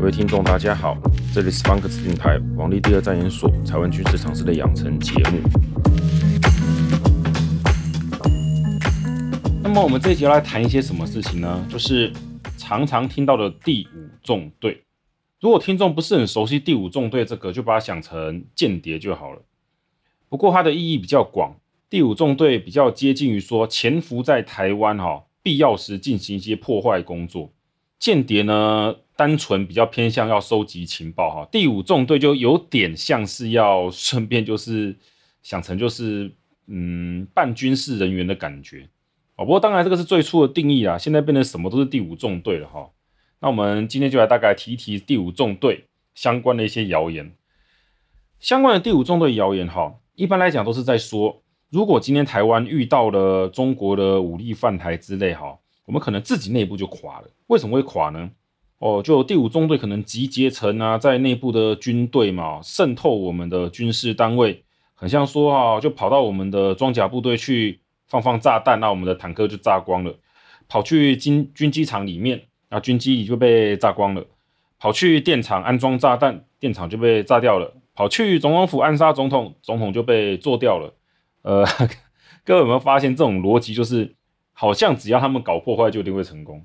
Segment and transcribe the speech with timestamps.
[0.00, 0.96] 各位听众，大家好，
[1.34, 5.38] 这里是方格子电台王立第二战研所台湾军事常识的养成节目。
[9.62, 11.66] 那么我们这一集要来谈一些什么事情呢？
[11.68, 12.10] 就是
[12.56, 14.82] 常常听到的第五纵队。
[15.38, 19.42] 如果听众不是很熟悉第五纵队这个，就把它想成间谍就好了。
[20.30, 21.54] 不过它的意义比较广，
[21.90, 27.52] 第五纵队比较接近于说潜伏在台湾哈，必要时进行一些破坏工作。
[28.00, 34.96] 间谍呢，单纯比较偏向要收集情报哈，第五纵队就有点像是要顺便就是
[35.42, 36.32] 想成就是
[36.66, 38.88] 嗯半军事人员的感觉
[39.36, 39.44] 哦。
[39.44, 42.88] 不过当然这个是最初的定义啊，现在变成什么都是第五纵队了哈。
[43.38, 47.34] 那我们今天就来大概提一提第五纵队相关的一些谣言。
[48.38, 55.58] 相关的第五纵队谣言哈，一般来讲都是在说，如果今天台湾遇到了中国的武力犯台之类哈。
[55.90, 58.30] 我们可能自己内部就垮了，为什么会垮呢？
[58.78, 64.62] 哦，就第五中队可能集结成啊，在内部的军队嘛，渗透我们的军事单位，
[64.94, 70.12] 很像说啊，就跑到我们的装甲部队去放放炸弹，那我们的坦克就炸光了；
[70.68, 74.22] 跑去军军机场里面，那军机就被炸光了；
[74.78, 77.66] 跑去电厂安装炸弹，电厂就被炸掉了；
[77.96, 80.94] 跑去总统府暗杀总统，总统就被做掉了。
[81.42, 81.66] 呃，
[82.46, 84.14] 各位有没有发现这种逻辑就是？
[84.60, 86.62] 好像只要他们搞破坏，就一定会成功。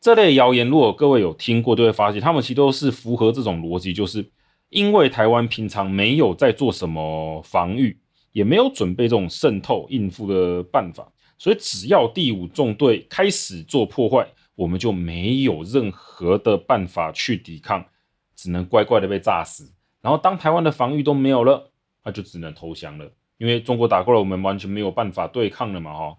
[0.00, 4.30] 这类谣言，如果各位有听过，就会发现他们其实都是符合这种逻辑，就是
[4.68, 7.98] 因为台湾平常没有在做什么防御，
[8.30, 17.84] 也没有准备这种渗透应付的办法，所以只要第五纵队开始做破坏，我们就没有任何的办法去抵抗，
[18.36, 19.72] 只能乖乖的被炸死。
[20.00, 21.72] 然后当台湾的防御都没有了，
[22.04, 26.16] 那就只能投降了，因为中国打过来，我们完全没有办法对抗了嘛，哈。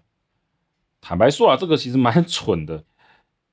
[1.00, 2.84] 坦白说啊，这个其实蛮 蠢的，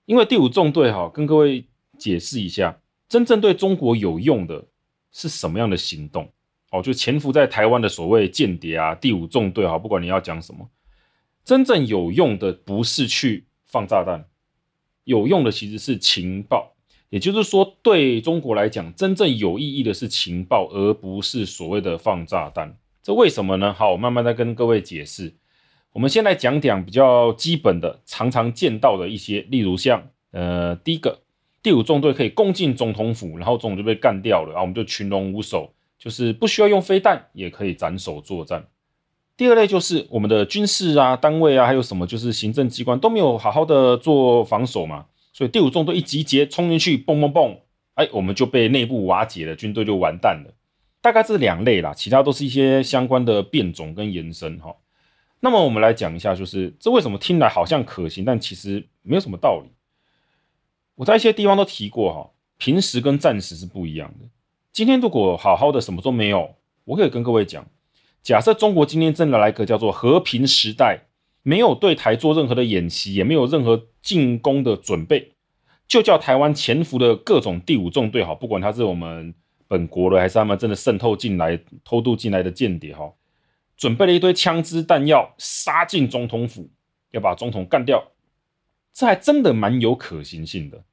[0.05, 1.65] 因为第五纵队哈，跟各位
[1.97, 4.65] 解释一下，真正对中国有用的
[5.11, 6.31] 是什么样的行动？
[6.71, 10.67] 哦，就潜伏在台湾的所谓间谍啊，第五纵队哈，不管你要讲什么，
[11.45, 14.25] 真正有用的不是去放炸弹，
[15.03, 16.73] 有用的其实是情报，
[17.09, 22.75] 也就是说，对中国来讲，真正有意义的是情报，而不是所谓的放炸弹。
[23.01, 23.71] 这为什么呢？
[23.71, 25.33] 好，我慢慢再跟各位解释。
[25.95, 31.21] 我们先来讲讲比较基本的、常常见到的一些，例如像，呃，第一个，
[31.63, 38.65] 第五纵队可以攻进总统府，然后总统就被干掉了，然后我们就群龙无首，就是不需要用飞弹也可以斩首作战。
[39.37, 47.57] 第二类就是我们的军事啊、单位啊，还有什么就是行政机关都没有好好的做防守嘛，所以第五纵队一集结冲进去，蹦蹦蹦，
[47.93, 50.53] 哎，我们就被内部瓦解了，军队就完蛋了。
[51.01, 54.75] 大概这两类啦，其他都是一些相关的变种跟延伸哈。
[55.39, 59.69] 那么我们来讲一下，就是这为什么听来好像可行，但其实没有什么道理。
[60.95, 64.27] 我在一些地方都提过哈，平时跟战时是不一样的。
[64.71, 67.65] 今天如果好好的什么都没有，我可以跟各位讲，
[68.23, 71.01] 假设中国今天真的来个叫做和平时代，
[71.43, 75.33] 没有对台做任何的演习，也没有任何进攻的准备，
[75.87, 79.33] 就叫台湾潜伏的各种第五纵队哈，不管他是我们
[79.67, 83.11] 本国的，还是他们真的渗透进来、偷渡进来的间谍哈。
[83.77, 86.69] 准备了一堆枪支弹药，杀进总统府，
[87.11, 88.11] 要把总统干掉，
[88.93, 90.83] 这还真的蛮有可行性的。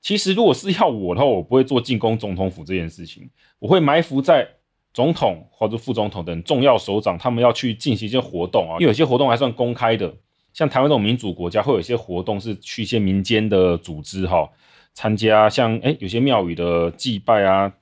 [0.00, 3.28] 其实，如果是要我的话，我不会做进攻总统府这件事情，
[3.58, 4.48] 我会埋伏在
[4.94, 10.14] 总统或者副总统等重要首长，他们要去进行一些活动啊，因为有些活动还算公开的，
[10.52, 14.48] 像台湾这种民主国家，会有一些活动是去一些民间的组织哈
[14.94, 17.72] 参加，像哎有些庙宇的祭拜啊，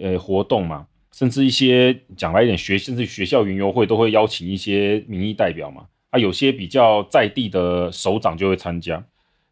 [0.00, 0.86] 呃活动嘛。
[1.18, 5.84] 甚至一些讲来一点学，甚至学校云游会都会邀请一些民意代表嘛。
[6.10, 9.04] 啊，有些比较在地的首长就会参加。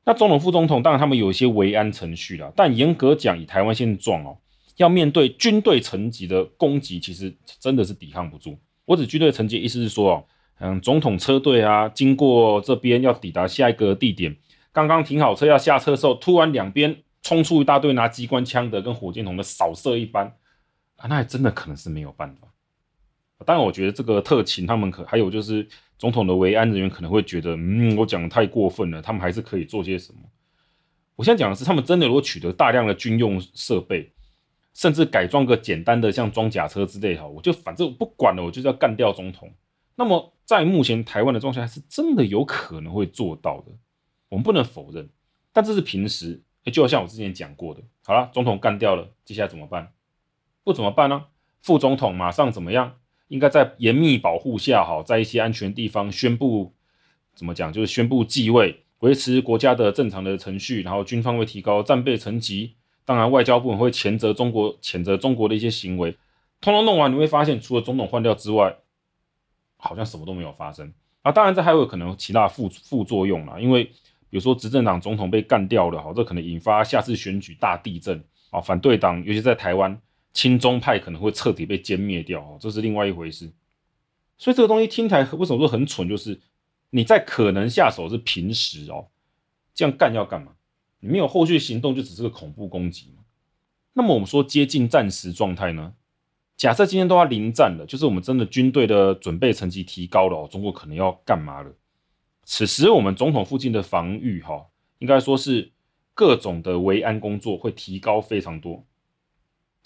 [0.05, 4.39] 那总统、副总统当然他们有一些维安程序啦，但严格讲，以台湾现状哦，
[4.77, 8.57] 要面对军队层级的攻击，其实真的是抵抗不住。
[8.85, 10.25] 我指军队层级，意思是说哦，
[10.61, 14.37] 嗯，总统车队啊，经过这边要抵达下一个地点，
[14.73, 20.33] 刚刚停好车要下车的时候，突然两边冲出一大堆拿机关枪的，跟火箭筒的扫射一般。
[20.97, 22.49] 啊，那还真的可能是没有办法。
[23.45, 30.21] 当然，我觉得这个特勤他们可还有就是总统的维安人员可能会觉得，嗯，我讲的太过分了，他们还是可以做些什么。
[31.17, 34.11] 我现在讲的是，他们真的如果取得大量的军用设备，
[34.73, 39.53] 甚至改装个简单的像装甲车之类哈，我就反正不管了，我就是要干掉总统。
[39.97, 43.73] 那么在目前台湾的状况还，是真的有可能会做到的，
[44.31, 45.09] 我们不能否认。
[45.53, 49.93] 但这是平时，就好像我之前讲过的，好了，总统干掉了，接下来怎么办？
[50.67, 51.27] 不怎么办呢？
[51.61, 52.95] 副总统马上怎么样？
[53.29, 56.75] 应该在严密保护下，好，在一些安全地方宣布
[57.37, 57.73] 怎么讲？
[57.73, 62.75] 就是宣布继位，维持国家的正常的程序，然后军方会提高战备层级，
[63.05, 66.17] 当然外交部门会谴责中国，谴责中国的一些行为。
[66.61, 68.75] 通通弄完，你会发现，除了总统换掉之外，
[69.77, 70.93] 好像什么都没有发生。
[71.23, 78.21] 啊，当然这还有可能其他副副作用啦，因为比如说执政党总统被干掉了，哈，这可能引发下次选举大地震
[78.51, 79.97] 啊，反对党尤其在台湾
[80.37, 83.51] 亲中派可能会彻底被歼灭掉，这是另外一回事。
[84.37, 86.07] 所以这个东西听起来为什么说很蠢？
[86.07, 86.39] 就是
[86.91, 89.09] 你在可能下手是平时哦，
[89.75, 90.53] 这样干要干嘛？
[91.01, 93.23] 你没有后续行动，就只是个恐怖攻击嘛。
[93.95, 95.95] 那么我们说接近战时状态呢？
[96.55, 101.73] 假设今天都要临战了，就是我们真的军队的准备层级提高了哦，中国可能要干嘛了？
[102.45, 104.67] 此时我们总统附近的防御哈，
[104.99, 105.73] 应该说是
[106.13, 108.85] 各种的维安工作会提高非常多，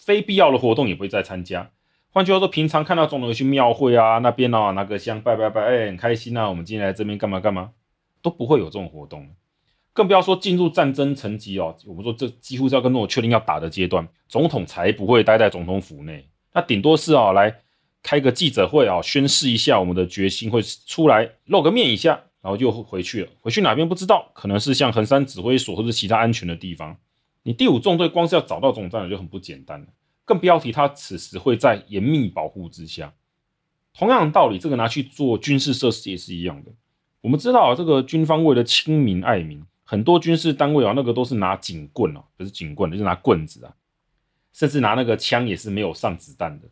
[0.05, 1.70] 非必要的活动也不会再参加。
[2.12, 6.49] 换句话说，平常看到总统去庙会啊，那边哦拿个香拜拜拜，哎，很开心啊。
[6.49, 7.70] 我们今天来这边干嘛干嘛，
[8.20, 9.29] 都不会有这种活动，
[9.93, 11.76] 更不要说进入战争层级哦。
[11.87, 17.55] 我们说这几乎是要跟中国确定要打的阶段，总统才不会待在总统府内，那顶多是哦来
[18.03, 23.29] 开个记者会啊，宣示一下我们的决心，会出来露个面一下，然后就回去了。
[23.41, 26.96] 回去哪边不知道，可能是像横山指挥所或者其他安全的地方。
[27.50, 29.88] 你第五纵队光是要找到总站就很不简单了。
[30.25, 33.12] 更不要提，他此时会在严密保护之下。
[33.93, 36.70] 同样的道理，这个拿去做军事设施也是一样的。
[37.20, 43.75] 我们知道啊，这个军方为了亲民爱民，很多军事单位啊，那个都是拿警棍哦，不是警棍，就是拿棍子啊，
[44.53, 46.69] 甚至拿那个枪也是没有上子弹的。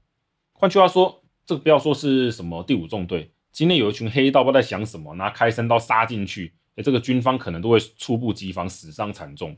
[0.52, 9.56] 换句话说，这个不要说是什么第五纵队，今天有一群黑道不知道在想什么，拿开山刀杀进去，诶，这个军方可能都会猝不及防，死伤惨重。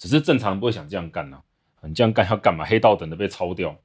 [0.00, 1.38] 只是正常不会想这样干呐、
[1.82, 2.64] 你这样干要干嘛？
[2.64, 3.76] 黑道等着被抄掉。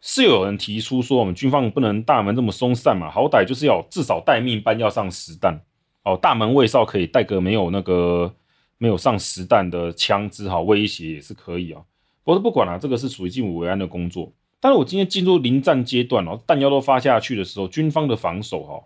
[0.00, 3.10] 是有人提出说，我们军方不能大门这么松散嘛？
[3.10, 5.60] 好歹就是要至少待命班要上实弹
[6.04, 6.16] 哦。
[6.16, 8.34] 大门卫哨可以带个没有那个
[8.78, 11.82] 没有上实弹的枪支，哈威胁也是可以啊。
[12.24, 14.32] 不是不管了，这个是属于进武维安的工作。
[14.58, 18.82] 但是我今天进入临战阶段哦，弹药都发下去的时候，军方的防守哈，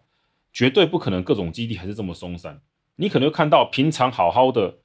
[0.53, 2.61] 绝对不可能各种基地还是这么松散。
[2.97, 4.79] 你可能会看到平常好好的。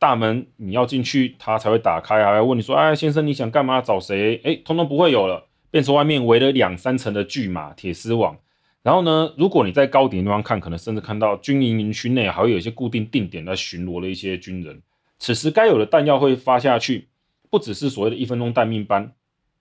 [0.00, 3.82] 大门你要进去，他才会打开，还要问你说：“哎，先生，你想干嘛？
[3.82, 8.38] 找谁？”哎，通通不会有了，变成外面围了两三层的巨马铁丝网。
[8.82, 14.80] 然后呢，如果你在高点的地方看，可能甚至看到军营营区内还会有一些固定定点在巡逻的一些军人。
[15.18, 17.08] 此时该有的弹药会发下去，
[17.50, 19.12] 不只是所谓的一分钟待命班，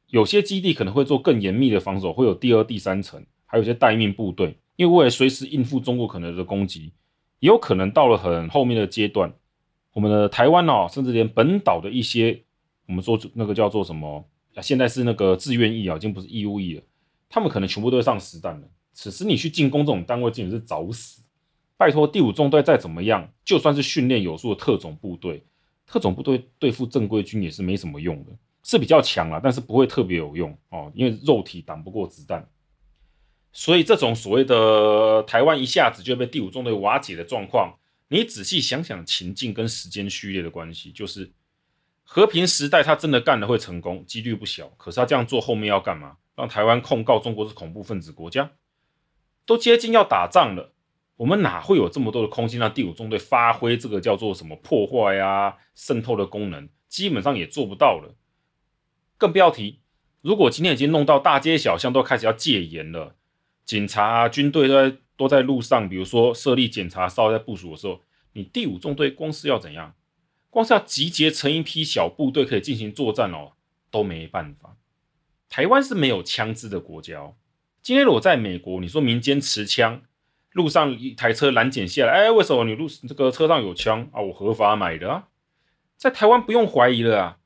[0.07, 6.93] 有些基地可能会做更严密的防守，会有第二、第三层，还有一些待命部队，因为为了随时应付中国可能的攻击，
[7.41, 9.33] 也有可能到了很后面的阶段。
[9.93, 12.43] 我们的台湾哦，甚至连本岛的一些，
[12.87, 14.23] 我们说那个叫做什么
[14.55, 14.61] 啊？
[14.61, 16.83] 现在是那个志愿役啊，已经不是义务役了。
[17.29, 18.67] 他们可能全部都会上实弹了。
[18.91, 21.21] 此时你去进攻这种单位，简直是找死！
[21.77, 25.43] 拜托，第五纵队再怎么样，就算是训练有素的特种部队，
[25.87, 28.31] 特种部队对付正规军也是没什么用的，
[28.63, 32.47] 是比较强啊，但是不会特别有用哦，因为肉体挡不过子弹。
[33.51, 37.78] 所以这种所谓的台湾一下子就被第五纵队瓦解的状况。
[38.11, 41.31] 你仔细想想情境跟时间序列的关系，就是
[42.03, 44.67] 和平时代他真的干了会成功，几率不小。
[44.77, 46.17] 可是他这样做后面要干嘛？
[46.35, 48.51] 让台湾控告中国是恐怖分子国家，
[49.45, 50.73] 都接近要打仗了，
[51.17, 56.67] 我们哪会有这么多的空间让第五纵队发挥这个叫做什么破坏啊、渗透的功能？
[56.87, 58.15] 基本上也做不到了。
[59.17, 59.81] 更不要提，
[60.21, 63.15] 如果今天已经弄到大街小巷都开始要戒严了，
[63.65, 64.97] 警察啊、军队都在。
[65.19, 67.99] 都在路上，比如说设立检查哨在部署的时候，
[68.31, 69.93] 你第五纵队光是要怎样，
[70.49, 73.51] 光是要集结成一批小部队可以进行作战哦，
[73.91, 74.77] 都没办法。
[75.49, 77.35] 台湾是没有枪支的国家哦。
[77.81, 80.01] 今天如果在美国，你说民间持枪，
[80.53, 84.21] 路上一台车拦检下来，哎，为什么你路这个车上有枪啊？
[84.21, 85.27] 我合法买的啊。
[85.97, 87.37] 在台湾不用怀疑了啊，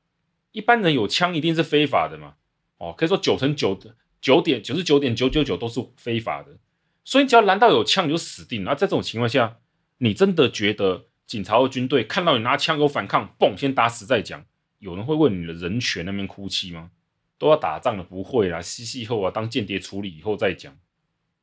[0.52, 2.36] 一般人有枪一定是非法的嘛。
[2.78, 6.60] 哦，可以说九成九的九点九十九点九九九都是非法的。
[7.06, 8.72] 所以，只要拦到有枪，你就死定了。
[8.72, 9.58] 那在这种情况下，
[9.98, 14.44] 你真的觉得警察和军队看到你拿枪有反抗，嘣，先打死再讲，
[14.80, 16.92] 有人会为你的人权那边哭泣吗？
[17.38, 20.74] 都要打仗了，不会啦，嬉戏后啊，当间谍处理以后再讲。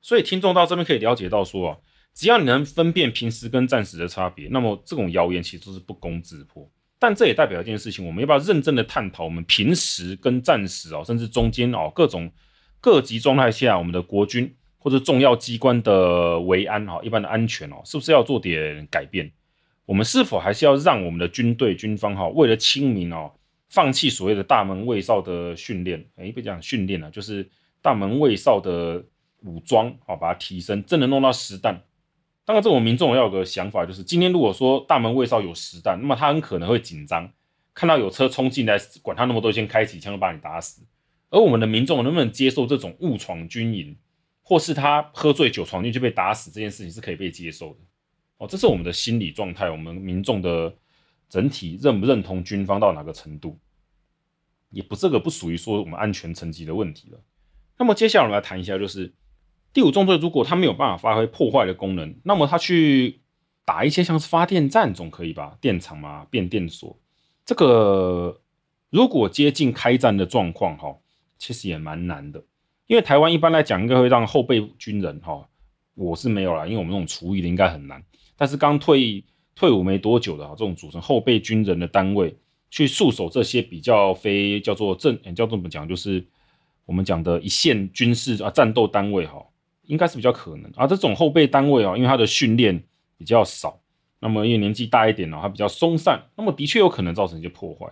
[0.00, 1.76] 所以，听众到这边可以了解到说啊，
[2.14, 6.70] 只要你能分辨平时跟战时的差别，那么这种谣言其实都是不攻自破。
[6.98, 12.32] 但这也代表一件事情，我们要不要认真的探讨我们平时跟战时啊，甚至中间哦各种
[12.80, 14.56] 各级状态下我们的国军。
[14.80, 19.30] 或者重要机关的维安哈，一般的安全哦，是不是要做点改变？
[19.84, 23.30] 我们是否还是要让我们的军队军方哈，为了亲民哦，
[23.68, 26.04] 放弃所谓的大门卫哨的训练？
[26.16, 27.48] 诶，不讲训练了，就是
[27.82, 29.04] 大门卫哨的
[29.42, 31.82] 武装，好把它提升，真的弄到实弹。
[32.46, 37.30] 当然，这种民众要有个想法，就是今天如果说大门卫哨有实弹，那么他很可能会紧张，
[37.74, 40.82] 看到有车冲进来，管他那么多，先开几枪就把你打死。
[41.30, 43.96] 而我们的民众能不能接受这种误闯军营，
[44.50, 47.78] 或是他喝醉酒闯进去被打死这件事情是可以被接受的？
[48.38, 50.74] 哦，这是我们的心理状态，我们民众的
[51.28, 53.56] 整体认不认同军方到哪个程度，
[54.70, 57.20] 也不这个不属于说我们安全层级的问题了。
[57.78, 59.14] 那么接下来我们来谈一下，就是
[59.72, 63.20] 第五纵队如果他没有办法发挥破坏的功能，那么他去
[63.64, 65.56] 打一些像是发电站总可以吧？
[65.60, 66.98] 电厂嘛，变电所，
[67.46, 68.40] 这个
[68.90, 70.96] 如果接近开战的状况，哈。
[71.38, 72.44] 其实也蛮难的，
[72.90, 75.46] 因为台湾一般来讲应该会让后备军人哈，
[75.94, 78.02] 我是没有啦，因为我们那种除役的应该很难。
[78.36, 82.36] 但是刚退役退伍没多久的哈，这种组成后备军人的单位
[82.68, 86.26] 去戍守这些比较非叫做正，叫做怎么讲，就是
[86.84, 89.40] 我们讲的一线军事啊战斗单位哈，
[89.86, 90.68] 应该是比较可能。
[90.74, 92.82] 啊这种后备单位啊，因为他的训练
[93.16, 93.78] 比较少，
[94.18, 97.86] 那么因为年纪大一点呢，他比较松散，那么的确有可能造成一些破坏。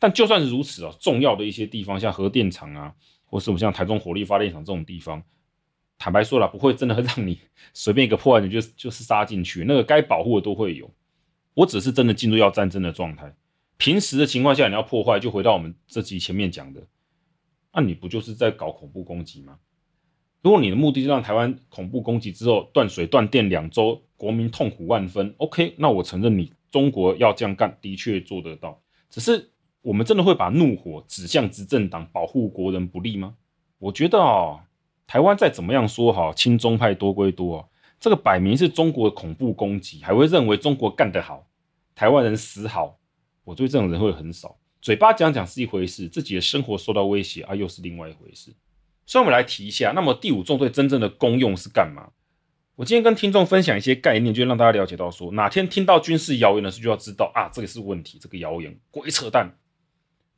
[0.00, 2.94] 但就算是如此啊，重要的一些地方，像核电厂啊，
[3.26, 5.22] 或是我们像台中火力发电厂这种地方，
[5.98, 7.38] 坦白说了，不会真的让你
[7.74, 10.90] 随便一个破坏你就就是杀进去，那个该保护的都会有。
[11.52, 13.36] 我只是真的进入要战争的状态，
[13.76, 16.80] 平时的情况下你要破坏，就回到我们这集前面讲的，
[17.74, 19.58] 那你不就是在搞恐怖攻击吗？
[20.40, 28.80] 如果你的目的是让台湾恐怖攻击之后断水断电两周，国民痛苦万分，OK，那我承认你中国要这样干的确做得到，
[29.10, 29.50] 只是。
[29.82, 33.34] 我们真的会把怒火指向执政党，保护国人不利吗？
[33.78, 34.60] 我觉得、哦，
[35.06, 37.68] 台湾再怎么样说好，亲中派多归多，
[37.98, 41.46] 这个摆明是中国的恐怖攻击，还会认为中国干得好，
[41.94, 42.98] 台湾人死好。
[43.42, 48.54] 我对这种人会很少，嘴巴讲讲是一回事，自己的生活受到威胁啊，又是另外一回事。
[49.06, 52.10] 所以，我们来提一下，那么第五纵队真正的功用是干嘛？
[52.76, 59.50] 我今天跟听众分享一些概念，就让大家了解到说，说哪天听到军事谣言的时候，就要知道啊，这个是问题，这个谣言鬼扯淡。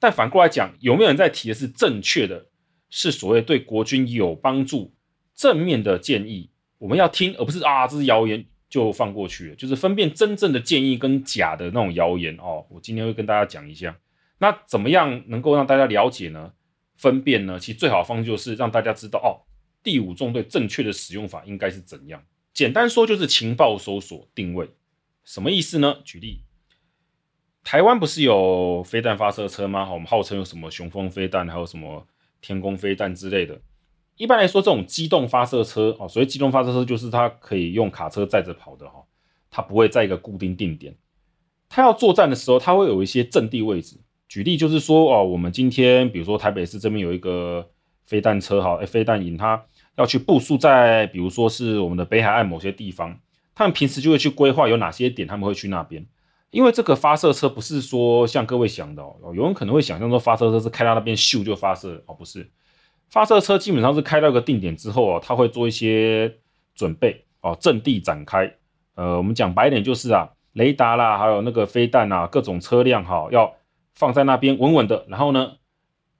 [0.03, 2.45] 但反过来讲，有没有人在提的是正确的，
[2.91, 4.93] 是所谓对国军有帮助、
[5.33, 9.55] 正面的建议，我们要听，而不是啊，这是谣言就放过去了。
[9.55, 12.67] 就是分辨真正的建议跟假的那种谣言哦。
[12.69, 13.97] 我今天会跟大家讲一下，
[14.39, 16.53] 那怎么样能够让大家了解呢？
[16.97, 17.57] 分辨呢？
[17.61, 19.39] 其实最好的方式就是让大家知道哦，
[19.85, 22.21] 第五纵队正确的使用法应该是怎样。
[22.53, 24.69] 简单说就是情报搜索定位，
[25.23, 25.99] 什么意思呢？
[26.05, 26.43] 举例。
[27.65, 29.91] 台湾不是有飞弹发射车吗？
[29.93, 32.07] 我们号称有什么雄风飞弹，还有什么
[32.41, 33.61] 天弓飞弹之类的。
[34.17, 39.03] 一般来说，这种机动发射车哦，所谓机动发射车就是它可以用卡车载着跑的哈，
[39.51, 40.95] 它不会在一个固定定点。
[41.69, 43.97] 它要作战的时候，它会有一些阵地位置。
[44.29, 47.71] 举例就是说哦，我们今天比如说台北市这边有一个
[48.05, 49.65] 飞弹车哈，诶，飞弹营，它
[49.97, 53.19] 要去部署在比如说是我们的北海岸某些地方，
[53.55, 56.05] 他们平时就会去规划有哪些点，他们会去那边。
[56.53, 62.49] 因为这个发射车不是说像各位想的哦，有人可能会想象说发射车是开到那边咻就发射哦，不是，
[63.09, 66.37] 发射车基本上是开到一个定点之后啊，它会做一些
[66.75, 68.55] 准备哦，阵地展开。
[68.97, 73.51] 呃，我们讲白一点就是啊，雷达啦，还有那个飞弹啊，各种车辆哈，要
[73.95, 75.07] 放在那边稳稳的。
[75.09, 75.53] 然后呢，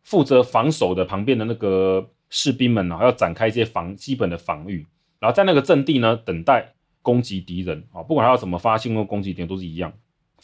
[0.03, 4.87] 负责防守的旁边的那个士兵们呢，要展开一些防基本的防御，
[5.19, 6.73] 然后在那个阵地呢，等待
[7.03, 9.93] 攻击敌人啊，不管他要怎么发信或攻击点都是一样。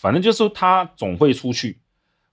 [0.01, 1.81] 反正就是，他总会出去，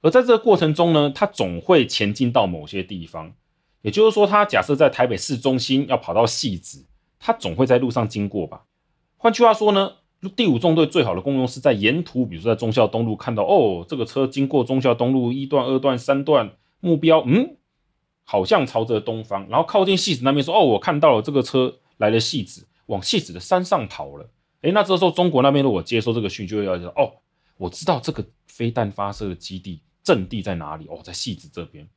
[0.02, 3.34] 而在这个过程中呢，他总会前进到某些地方。
[3.82, 6.86] 也就是说，他假设在台北市中心要跑到汐止，
[7.20, 8.66] 他总会在路上经过吧。
[9.18, 9.94] 换句话说呢，
[10.36, 17.58] 第五纵队最好的功用是在沿途，比如说在忠孝东路看到哦，这个车经过忠孝东路一段、二段、三段，目标嗯，
[18.24, 24.30] 好像朝着东方，然后靠近戏子那边说哦，我看到了这个车来了戏子，往戏子的山上跑了。
[24.62, 27.12] 诶，那这时候中国那边如果接收这个讯，就会要说哦。
[27.58, 31.88] 我知道这个飞弹发射的基地阵地在哪里哦，在汐止这边。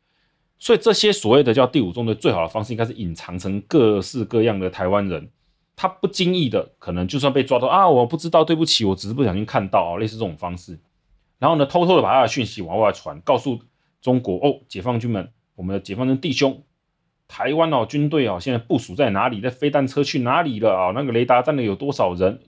[0.59, 5.31] 所以这些所谓的叫第五纵队最好的方式，应该是隐藏成各式各样的台湾人，
[5.77, 10.79] 他不经意的可能就算被抓到啊，我不知道，对不起，我只是不小心看到啊，类似这种方式。
[11.38, 13.61] 然后呢，偷偷的把他的讯息往外传，告诉
[14.00, 16.65] 中国哦，解放军们，我们的解放军弟兄，
[17.29, 19.41] 台湾哦军队哦现在部署在哪里？
[19.41, 20.93] 在飞弹车去哪里了啊？
[20.93, 22.41] 那个雷达站的有多少人？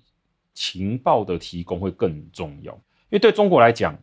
[0.53, 2.77] 情报的提供会更重要。
[3.11, 3.99] 因为对中国来讲，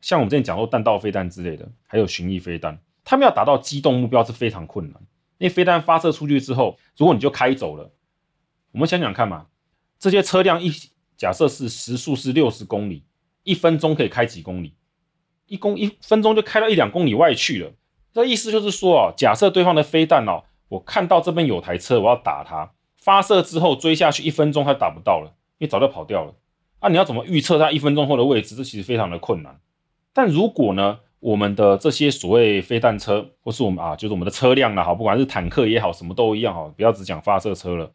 [0.00, 5.02] 像我们之前讲过弹道飞弹之类的，还有巡弋飞弹，他们要达到机动目标是非常困难。
[5.38, 7.92] 因为飞弹发射出去之后，如果你就开走了，
[8.70, 9.46] 我们想想看嘛，
[9.98, 10.72] 这些车辆一
[11.16, 13.04] 假设是时速是六十公里，
[13.42, 14.74] 一分钟可以开几公里？
[15.46, 17.72] 一公一分钟就开到一两公里外去了。
[18.12, 26.34] 这意思就是说啊，假设对方的飞弹哦，我看到这边有台车，我要打它，发射之后追下去一分钟，它打不到了，因为早就跑掉了。
[26.82, 28.56] 那、你要怎么预测它一分钟后的位置？
[28.56, 29.58] 这其实非常的困难。
[30.12, 37.90] 但如果呢，我们的这些所谓飞弹车，或是我们啊，就是我们的车辆了，好，不管是坦克也好，什么都一样，哈，不要只讲发射车了，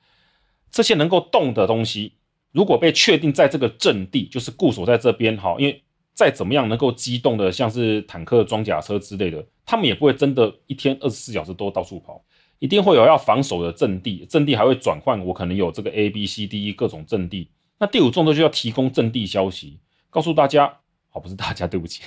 [0.71, 2.13] 这些能够动的东西，
[2.53, 12.23] 如果被确定在这个阵地，就是固守在这边，哈，因为再怎么样能够机动的，像是坦克、装甲车之类的，他们也不会真的一天二十四小时都到处跑，
[12.59, 19.79] 一定会有要防守的阵地，阵地还会转换，我可能有这个 A、B、C、D、E 各种阵地，那第五纵队就要提供阵地消息，
[20.09, 20.79] 告诉大家。
[21.13, 22.03] 哦，不是大家，对不起，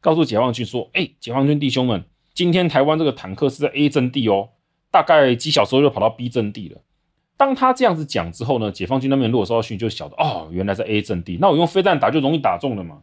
[0.00, 2.02] 告诉解放军说，哎，解放军弟兄们，
[2.34, 4.48] 今天台湾这个坦克是在 A 阵地哦，
[4.90, 6.80] 大概几小时后就跑到 B 阵地了。
[7.36, 13.02] 当他这样子讲之后呢，解放军那边如果收到讯息，就晓得哦，原来在 A 阵地，那我用飞弹打就容易打中了嘛。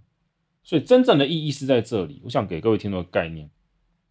[0.63, 2.21] 所以真正的意义是在这里。
[2.25, 3.49] 我想给各位听众的概念，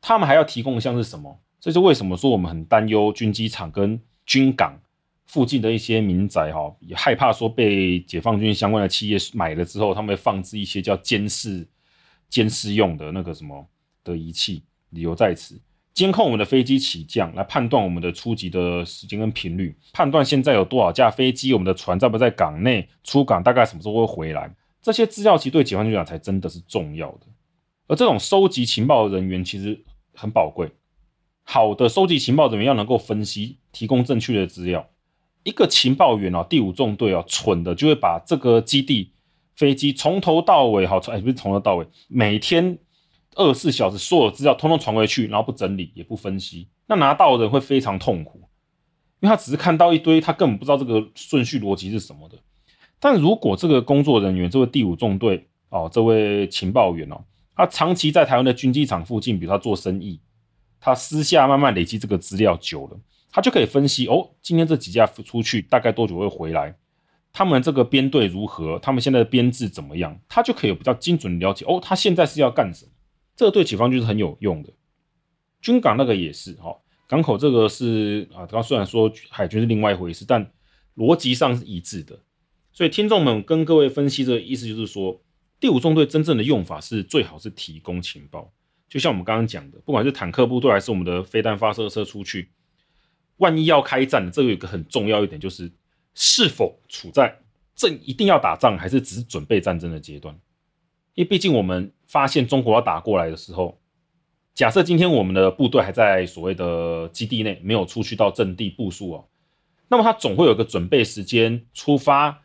[0.01, 1.41] 他们还要提供的像是什么？
[1.61, 4.79] 这是为什么说我们很担忧军机场跟军港。
[5.27, 11.67] 附近的一些民宅哈，也害怕说被解放军相关的企业买了之后，他们会放置一些叫监视、
[12.29, 13.67] 监视用的那个什么
[14.05, 15.61] 的仪器，理由在此，
[15.93, 27.27] 监控我们的飞机起降，来判断我们的出击的时间跟频率，判断现在有多少架飞机，我们的船在不在港内，出港大概什么时候会回来，这些资料其实对解放军来讲才真的是重要的。
[27.87, 30.71] 而这种收集情报的人员其实很宝贵，
[31.43, 34.89] 好的收集情报人员要能够分析，提供正确的资料。
[35.45, 39.13] 一个情报员哦，第五纵队哦，蠢的就会把这个基地
[39.55, 42.79] 飞机从头到尾，好，哎，不是从头到尾，每天
[43.37, 48.39] 二十四小时所有资料通通传回去，然后不整理也不分析，那拿到的人会非常痛苦，
[49.21, 52.39] 因为他只是看到一堆，他根本不知道这个顺序逻辑是什么的。
[52.99, 57.23] 但如果这个工作人员，这位第五纵队哦，这位情报员哦，
[57.55, 60.19] 他长期在台湾的军机场附近，比如他做生意，
[60.81, 62.99] 他私下慢慢累积这个资料久了。
[63.35, 66.73] 他就可以分析哦，今天这几架出去大概多久会回来？
[67.33, 68.79] 他们这个编队如何？
[68.79, 70.17] 他们现在的编制怎么样？
[70.29, 72.93] 他就可以比较精准了解哦，他现在是要干什么？
[73.35, 74.73] 这个对解放军是很有用的。
[75.61, 76.77] 军港那个也是哈，
[77.09, 80.49] 港口这个是啊，刚虽然说海军是另外一回事，但
[80.95, 82.17] 逻辑上是一致的。
[82.73, 85.21] 所以听众们跟各位分析这个意思就是说，
[85.59, 88.53] 第五纵队真正的用法是最好是提供情报，
[88.89, 92.53] 就像我们刚刚讲的，不管是坦克部队还是我们的飞弹发射车出去。
[93.45, 95.71] 万一要开战，这个有一个很重要一点，就是
[96.15, 97.37] 是否处在
[97.77, 100.35] 正一定要打仗，还是只是准备战争的阶段？
[101.15, 103.79] 因为毕竟我们发现中国要打过来的时候，
[104.55, 109.25] 假设今天我们的部队还在所谓的基地内，没有出去到阵地部署哦，
[109.89, 112.41] 那么他总会有个准备时间，出发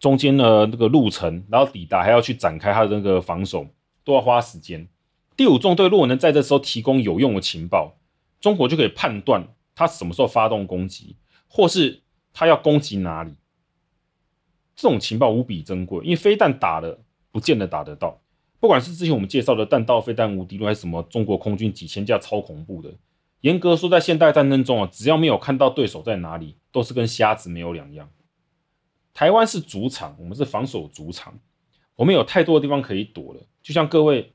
[0.00, 3.66] 中间的那个路程，然后抵达还要去展开他的那个防守，
[4.02, 4.88] 都要花时间。
[5.36, 7.98] 第五纵队如果能在这时候提供有用的情报，
[8.40, 9.46] 中国就可以判断。
[9.78, 11.14] 他什么时候发动攻击，
[11.46, 13.36] 或是他要攻击哪里？
[14.74, 16.98] 这种情报无比珍贵，因为飞弹打了
[17.30, 18.20] 不见得打得到。
[18.58, 22.92] 不管是之前我们介绍的弹道飞弹无敌论，还是什么中国空军几千架超恐怖的，
[23.42, 28.10] 严格说，在现代战争中啊，只要没有看到对手在哪里，都是跟瞎子没有两样。
[29.14, 31.38] 台湾是主场，我们是防守主场，
[31.94, 33.46] 我们有太多的地方可以躲了。
[33.62, 34.34] 就像各位。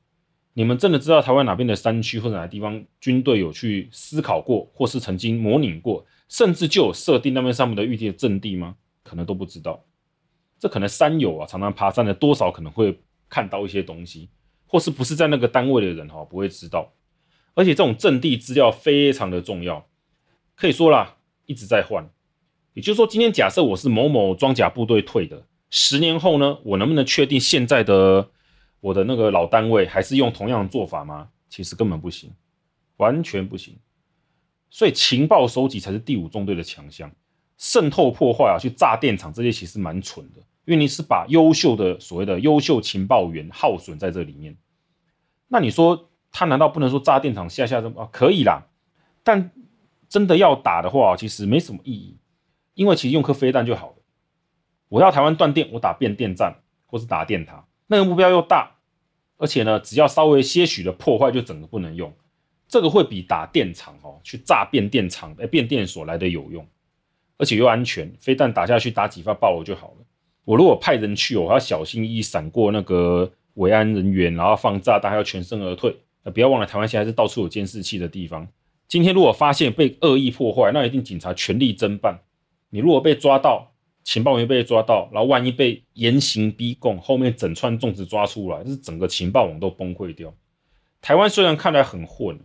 [0.56, 8.76] 你们真的知道台湾哪边的山区或者哪个地方军队有去思考过，或是曾经模拟过，甚至就有设定那边上面的预定的阵地吗？
[9.02, 9.84] 可能都不知道。
[10.60, 12.96] 这可能山友啊，常常爬山的多少可能会
[13.28, 14.28] 看到一些东西，
[14.68, 16.92] 或是不是在那个单位的人哈，不会知道。
[17.54, 19.84] 而且这种阵地资料非常的重要，
[20.54, 22.08] 可以说啦，一直在换。
[22.74, 28.30] 也就是说，今天假设我是某某装甲部队退的，十年后呢，我能不能确定现在的？
[28.84, 31.26] 我的那个老单位还是用同样的做法吗？
[31.48, 32.30] 其实根本不行，
[32.98, 33.78] 完全不行。
[34.68, 37.10] 所以情报收集才是第五纵队的强项。
[37.56, 44.54] 渗透破坏啊，去炸电厂这些其实蛮蠢的，因为你是把优秀的所谓的优秀情报员耗损在这里面。
[45.48, 48.06] 那你说他难道不能说炸电厂下下这么？
[48.12, 48.66] 可以啦，
[49.22, 49.50] 但
[50.10, 52.18] 真的要打的话，其实没什么意义，
[52.74, 53.96] 因为其实用颗飞弹就好了。
[54.90, 58.72] 我要台湾断电，我打变电站或是打电塔，那个目标又大。
[59.36, 62.12] 而且呢，只要稍微些许的破坏，就整个不能用。
[62.68, 66.66] 这个会比打电厂哦，去炸变电厂、诶变电所来的有用，
[67.36, 68.10] 而且又安全。
[68.18, 70.06] 飞弹打下去，打几发爆了就好了。
[70.44, 75.94] 我如果派人去，我还要小心翼翼闪过那个维安人员，然后放炸弹，还要全身而退。
[76.32, 78.48] 不要忘了，台湾现在是到处有监视器的地方。
[78.88, 82.20] 今天如果发现被恶意破坏，那一定警察全力侦办。
[82.70, 83.73] 你如果被抓到，
[84.04, 90.32] 情报员被抓到，然后万一被严刑逼供，后面整串粽子抓出来，这是整个情报网都崩溃掉。
[91.00, 92.38] 台湾虽然看来很混，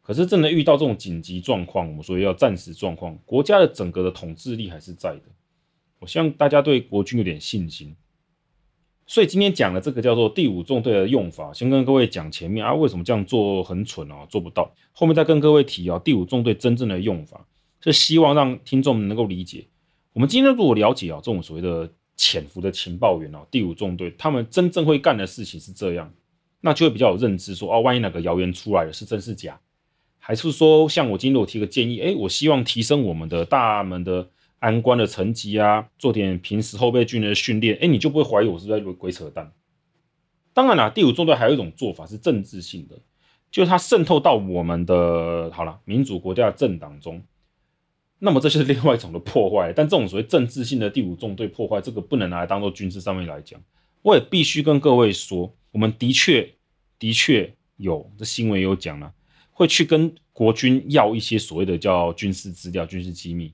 [0.00, 5.22] 可是真的遇到这种紧急状况，我们说要战时状况，国家的整个的统治力还是在的。
[5.98, 7.94] 我希望大家对国军有点信心。
[9.06, 14.72] 所以今天讲的这个叫做第五纵队的用法，先跟各位讲前面啊，为什么这样做很蠢哦，做不到。
[14.92, 17.46] 后面再跟各位提啊，第五纵队真正的用法，
[17.82, 19.66] 是希望让听众能够理解。
[20.12, 26.12] 我们今天如果了解啊，这种所谓的潜伏的情报员哦，第五纵队他们真正会干的事情是这样，
[26.60, 29.60] 那就会比较有认知说，哦，万一哪个谣言出来了，是真是假，
[30.18, 34.28] 还是说像我今天我提个建议，哎，我希望提升我们的大门的。
[34.62, 39.52] 安官的层级啊，做点平时后备军人的训练，哎，你就不会怀疑我是在鬼扯淡。
[40.54, 42.96] 当然啦，第五纵队还有一种做法是政治性的，
[43.50, 47.20] 就是它渗透到我们的好了民主国家的政党中，
[48.24, 49.72] 那么这就是另外一种的破坏。
[49.74, 53.60] 但这种所谓政治性的第五纵队破坏，这个不能拿来当做军事上面来讲。
[54.02, 56.54] 我也必须跟各位说，我们的确
[57.00, 59.12] 的确有这新闻有讲了，
[59.50, 63.52] 会去跟国军要一些所谓的叫军事资料、军事机密。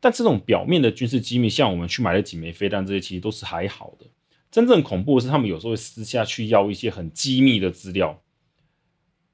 [0.00, 4.04] 但这种表面的军事机密，像我们去买了几枚飞弹，这些其实都是还好的。
[4.50, 8.22] 真正恐怖的是，他们有时候会私下去要一些很机密的资料，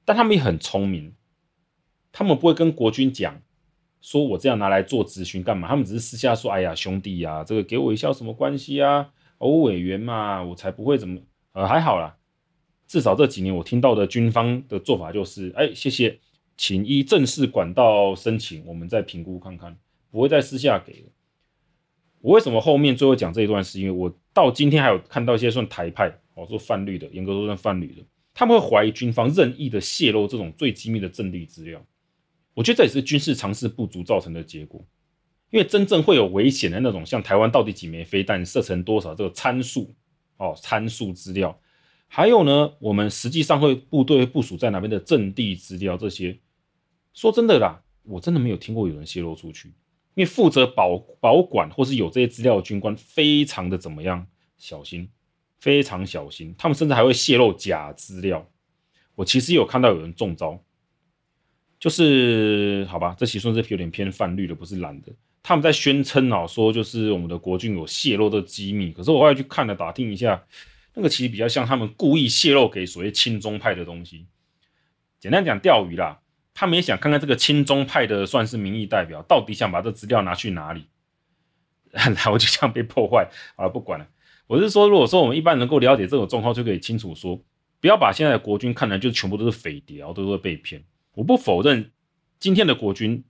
[0.05, 1.13] 但他们也很聪明，
[2.13, 3.41] 他们不会跟国军讲，
[4.01, 5.67] 说我这样拿来做咨询干嘛？
[5.67, 9.09] 他们只是私下说：“哎呀，兄弟呀、这个给我一下什么关系啊？
[9.37, 11.21] 我委员嘛，我才不会怎么……
[11.53, 12.17] 呃，还好啦，
[12.87, 16.19] 至少这几年我听到的军方的做法就是：哎，谢谢，
[16.57, 19.77] 请依正式管道申请，我们再评估看看。”
[20.11, 21.09] 不会再私下给了。
[22.19, 23.63] 我为什么后面最后讲这一段？
[23.63, 31.81] 是因为我到今天还有看到一些算台派哦，说泛绿的，严格说算泛绿的，他们会怀疑军方任意的泄露这种最机密的阵地资料。
[32.53, 34.85] 我觉得这也是军事常识不足造成的结果。
[35.49, 39.93] 因为真正会有危险的那种，像台湾到底几枚飞弹射程多少这个参数
[40.37, 41.59] 哦，参数资料，
[42.07, 46.39] 还有呢，我们实际上会部队部署在哪边的阵地资料这些，
[47.13, 49.67] 说真的啦，我真的没有听过有人泄露出去。
[50.13, 54.25] 因为负责保保管或是有这些资料的军官非常的怎么样
[54.57, 55.09] 小心，
[55.59, 58.45] 非常小心，他们甚至还会泄露假资料。
[59.15, 60.61] 我其实有看到有人中招，
[61.81, 65.11] 就是好吧，这其实算是有点偏泛绿的，不是蓝的。
[65.41, 70.43] 他们在宣称啊，说就是我们的国军有泄露的机密，可是我后来去看了打听一下，
[70.93, 74.27] 那个其实比较像他们故意泄露给所谓亲中派的东西。
[75.19, 76.19] 简单讲，钓鱼啦。
[76.53, 80.85] 他们也想看看这个亲中派的算是民意代表，到底想把这资料拿去哪里？
[81.91, 83.27] 然后就这样被破坏。
[83.55, 84.07] 好了，不管了。
[84.45, 87.41] 我是说，如果说我们一般能够了解这种状况，就可以清楚说，
[87.79, 90.83] 不要把现在的国军看来就全部都是匪谍，然后都会被骗。
[91.13, 91.91] 我不否认
[92.39, 93.23] 今天的国军，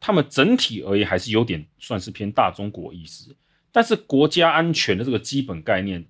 [0.00, 3.34] 他们整体而言还是有点算是偏大中国意识，
[3.70, 6.04] 但是国家安全的这个基本概念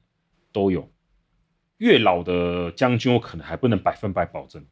[0.52, 0.90] 都有。
[1.78, 4.64] 越老的将军，我可能还不能百分百保证。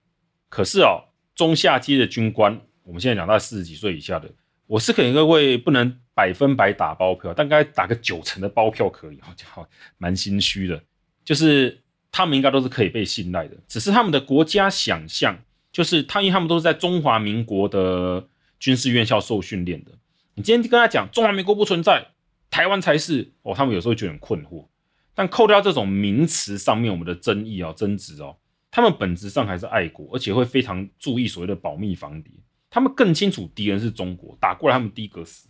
[0.49, 1.05] 可是哦。
[1.37, 4.31] 中下阶的军官，我们现在讲到四十几岁以下的，
[4.67, 10.83] 我是可能各位不能百分百打包票，但该打个九成的包票可以，好像 蛮心虚的。
[11.25, 11.81] 就是
[12.13, 15.35] 他们应该都是可以被信赖的，只是他们的国家想象，
[15.81, 19.91] 就是他因为他们都是在中华民国的军事院校受训练的。
[20.35, 22.07] 你今天跟他讲中华民国不存在，
[22.51, 24.67] 台湾才是哦，他们有时候觉得很困惑。
[25.15, 28.37] 但扣掉这种名词上面我们的争议啊、争执哦。
[28.71, 32.31] 他们本质上还是爱国，而且会非常注意所谓的保密防谍。
[32.69, 35.49] 他们更清楚敌人是中国，打过来他们第一个死。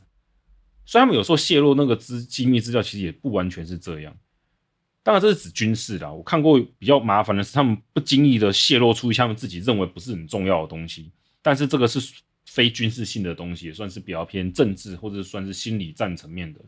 [0.84, 4.16] 所以他们有时候泄露那个资机密资料，其实也不完全是这样。
[5.10, 11.10] 当然这是指军事的，我看过比较麻烦的是，他们不经意的泄露出他们自己认为不是很重要的东西。
[11.42, 11.98] 但是这个是
[12.46, 16.60] 非军事性的东西，也算是比较偏政治或者算是心理战层面的。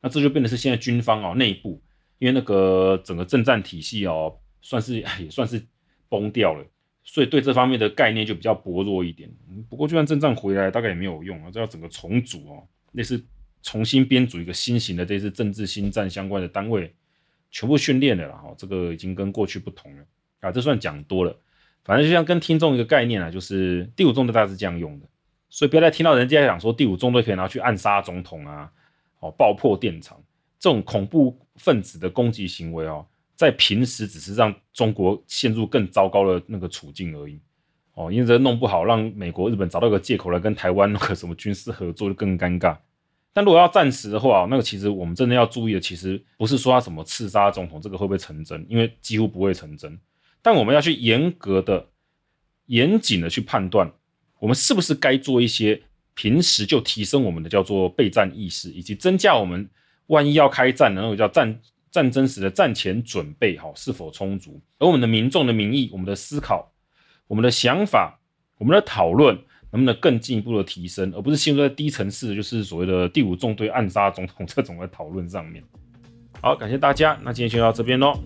[0.00, 1.82] 那这就变得是现在军方哦内部，
[2.18, 5.62] 因为那个整个政战体系哦，算是也算是。
[6.06, 6.64] 崩掉了，
[7.02, 9.28] 所以对这方面的概念就比较薄弱一点。
[9.68, 13.20] 不过就算阵仗回来，大概也没有用啊，这要整个重组哦，类似
[13.62, 16.94] 重新编组一个新型的这次政治新战相关的单位，
[17.54, 18.36] 全部训练的了。
[18.36, 20.02] 哈，这个已经跟过去不同了
[20.40, 20.50] 啊。
[20.50, 21.34] 这算讲多了，
[21.84, 25.06] 反正就像跟听众一个概念啊，就是第五纵队大概是这样用的，
[25.48, 28.68] 所以不要再听到人家讲说第五纵队可以拿去暗杀总统啊，
[29.20, 30.20] 哦，爆破电厂
[30.58, 33.06] 这种恐怖分子的攻击行为哦。
[33.36, 37.40] 在平时只是让中国陷入更糟糕的那个处境而已，
[37.94, 42.76] 哦，因为这弄不好，让美国、日本找到一个借口来跟台湾那个什么军事合作就更尴尬。
[43.34, 48.64] 但如果要暂时的话，那个其实我们真的要注意的，其实不是说他什么刺杀总统，这个会不会成真？
[48.70, 49.98] 因为几乎不会成真。
[50.40, 51.86] 但我们要去严格的、
[52.66, 53.92] 严谨的去判断，
[54.38, 55.82] 我们是不是该做一些
[56.14, 59.68] 平时就提升我们的叫做备战意识，以及增加我们
[60.06, 61.60] 万一要开战的那个叫战。
[61.90, 64.60] 战争时的战前准备好是否充足？
[64.80, 66.72] 而我们的民众的民意、我们的思考、
[67.28, 68.18] 我们的想法、
[68.58, 69.38] 我们的讨论，
[69.74, 75.60] 能不能更进一步的提升，而不是陷入在低层次，就是所谓的第五纵队暗杀总统这种的讨论上面。
[76.40, 78.16] 好，感谢大家，那今天就到这边喽。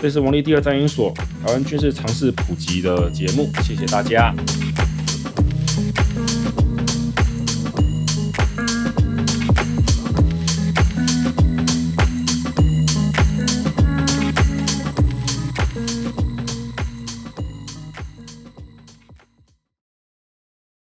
[0.00, 4.34] 这是王力第二战研所台湾军事尝试普及的节目，谢谢大家。